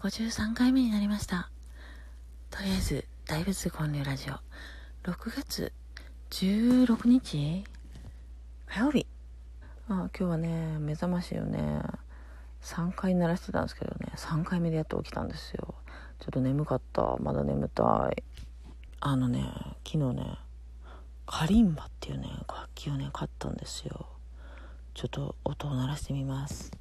[0.00, 1.50] 53回目になりました。
[2.50, 4.34] とりあえず大仏建立ラジオ。
[5.06, 5.74] 6月
[6.30, 7.64] 16日？
[8.66, 9.06] 火曜日。
[9.90, 11.82] あ今日はね目覚ましをね。
[12.62, 14.10] 3回鳴らしてたんですけどね。
[14.16, 15.74] 3回目でやっと起きたんですよ。
[16.18, 17.18] ちょっと眠かった。
[17.20, 18.22] まだ眠たい。
[19.00, 19.52] あのね
[19.86, 20.38] 昨日ね
[21.26, 24.06] カリンバっていうね楽器をね買ったんですよ。
[24.94, 26.72] ちょっと音を鳴らしてみます。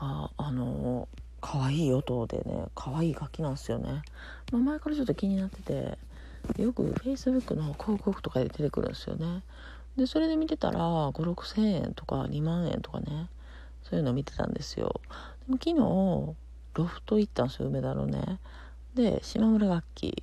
[0.00, 1.08] なんかあの
[1.40, 4.02] 可愛い音でね可愛い楽器なんですよね、
[4.52, 5.98] まあ、前からちょっと気になってて
[6.62, 9.42] よく Facebook の広告とかで出てくるんですよね。
[9.96, 10.78] でそれで見てたら
[11.10, 13.28] 56,000円とか2万円とかね
[13.82, 15.00] そういうの見てたんですよ。
[15.46, 15.76] でも昨日
[16.74, 18.38] ロフト行ったんですよ梅田のね。
[18.94, 20.22] で島村楽器。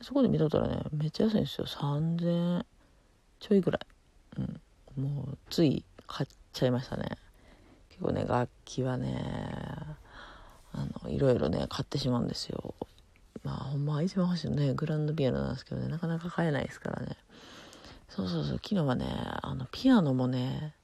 [0.00, 1.66] そこで見とったらねめっちゃ安いんですよ。
[1.66, 2.64] 3000
[3.40, 4.40] ちょいぐらい、
[4.96, 7.18] うん、もうつい買っちゃいましたね。
[7.94, 9.24] 結構ね楽器はね
[10.72, 12.74] あのいろいろね買ってしまうんですよ。
[13.44, 17.16] まあほんまは一番欲しいのねグランドピアノなんですけどねなかなか買えないですからね。
[18.08, 19.06] そうそうそう昨日はね
[19.42, 20.74] あのピアノもね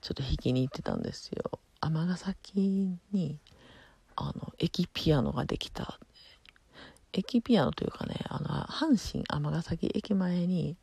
[0.00, 1.58] ちょっと弾きに行ってたんですよ。
[1.80, 3.40] 尼崎に
[4.14, 5.98] あの駅ピアノができた。
[7.12, 10.76] 駅ピアノというかねあの阪神尼崎駅前に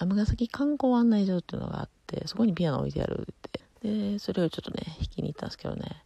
[0.00, 3.39] 尼崎観光案内所っていうのがあってそこにピアノ置いてあるって
[3.82, 6.02] でそれをちょっとね弾きに行ったんですけどね。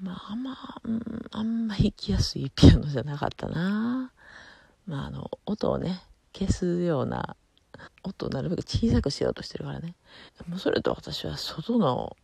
[0.00, 4.12] まああんま、うん、あんま弾きやすいピアノじゃなかったな。
[4.86, 6.02] まああの音をね
[6.32, 7.36] 消すような
[8.02, 9.94] 音をなるべく小さくしようとしてるからね。
[10.48, 12.16] もうそれと私は外の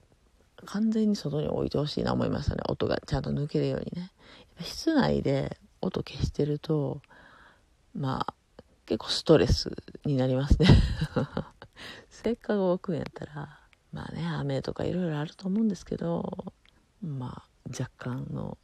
[0.65, 2.63] 完全に外に置いてほしいな思いましたね。
[2.69, 4.11] 音がちゃんと抜けるようにね。
[4.61, 7.03] 室内で音消してると
[7.95, 8.35] まあ
[8.87, 9.71] 結構ストレス
[10.05, 10.69] になりますね。
[12.09, 13.61] せっかく置くんやったら
[13.93, 16.53] まあね雨とかいろいろあると思うんですけど
[17.03, 18.59] まあ若干の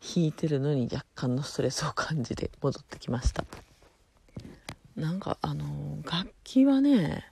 [0.00, 3.44] 弾いてるのに若干のストレスを感じて戻ってきました。
[4.96, 7.24] なんかあの楽器はね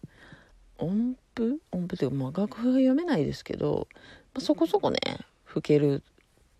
[0.78, 1.60] 音符？
[1.72, 3.88] 音符っていうか、まあ、楽譜が読めないですけど、
[4.34, 4.98] まあ、そこそこね
[5.44, 6.02] 吹ける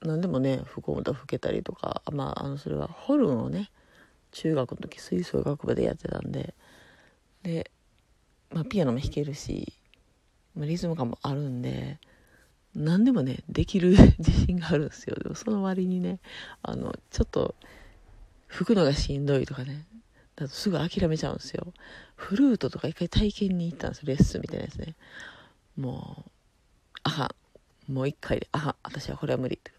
[0.03, 3.71] 何でもね吹こうと吹けたりとかまああのそれはホルンをね
[4.33, 6.55] 中学の時吹奏楽部でやってたんで
[7.43, 7.71] で、
[8.53, 9.73] まあ、ピアノも弾けるし、
[10.65, 11.99] リズム感もあるんで
[12.75, 15.17] 何でもねできる 自信があるんですよ。
[15.17, 16.21] でもその割にね
[16.63, 17.55] あのちょっと
[18.47, 19.87] 吹くのがしんどいとかね
[20.37, 21.73] だとすぐ諦めちゃうんですよ。
[22.15, 24.95] フルートとか一回体験に行ったんですレッスンみたいなやつね。
[25.77, 26.31] もう
[27.03, 27.35] あか
[27.89, 29.57] んもう一回であかん私はこれは無理。
[29.57, 29.73] って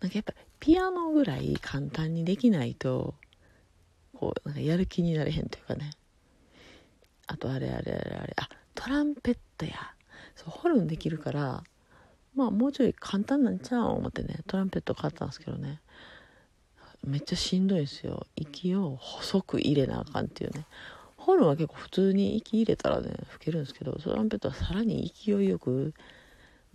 [0.00, 3.14] なんかやっぱピアノぐらい簡単にできないと
[4.14, 5.90] こうなんかやる気になれへんというかね。
[7.26, 9.95] あとあれあれあれあれあトランペットや。
[10.36, 11.64] そうホルンできるから
[12.36, 15.80] まあもうちょい簡単なんちゃう思ってねトランペット買ったんですけどね。
[17.04, 18.26] めっちゃしんどいんですよ。
[18.34, 20.66] 息を細く入れなあかんっていうね。
[21.16, 25.82] ホルンは結構普通に息入れたらね吹けるんですけどトランペットはさらに勢いよくも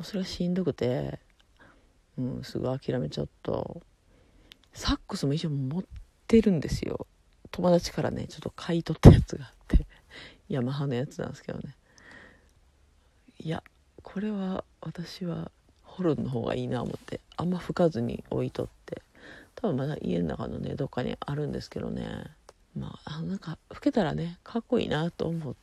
[0.02, 1.20] うそれがしんどくて、
[2.18, 3.52] うん、すぐ諦めちゃった。
[4.74, 5.84] サックスも一応持っ
[6.28, 7.06] てるんですよ。
[7.52, 9.86] 友達からねちょっと買い取ったやつがあって
[10.48, 11.76] ヤマハのやつなんですけどね。
[13.44, 13.64] いや
[14.04, 15.50] これは私は
[15.82, 19.02] ホルンの方がいいな思ってあんま吹かずに置いとって
[19.56, 22.08] 多分まだ家の中のねどっかにあるんですけどね。
[22.78, 25.56] まああなんか吹けたらねかっこいいなと思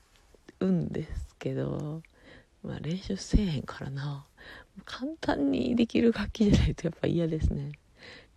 [0.59, 2.03] うんですけど、
[2.65, 4.25] まあ、練習せえへんからな。
[4.85, 7.73] 簡単にできる楽器じゃないとやっぱ嫌ですね。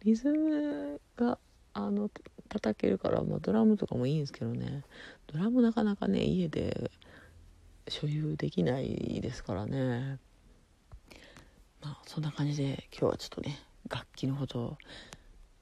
[0.04, 1.40] リズムが
[1.74, 2.12] あの
[2.48, 4.84] 叩けるから、まあ、ドラムとかもいいんですけどね。
[5.34, 6.92] ドラムなかなかね家で
[7.92, 10.18] 所有できないですからね。
[11.82, 13.60] まあそんな感じで今日はちょっとね
[13.90, 14.78] 楽器のことを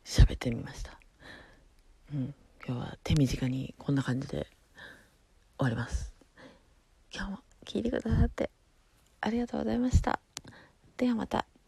[0.06, 1.00] 喋ってみました。
[2.13, 2.36] うん。
[2.68, 4.45] 今日は手短にこんな感じで
[5.57, 6.13] 終わります。
[7.12, 8.51] 今日も聞いてくださって
[9.21, 10.19] ありがとうございました。
[10.98, 11.58] ではまた。